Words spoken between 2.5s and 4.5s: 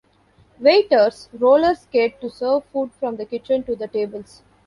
food from the kitchen to the tables.